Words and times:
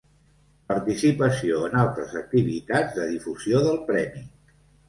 Participació 0.71 1.59
en 1.67 1.77
altres 1.83 2.17
activitats 2.23 2.99
de 3.01 3.09
difusió 3.15 3.63
del 3.69 3.81
Premi. 3.93 4.27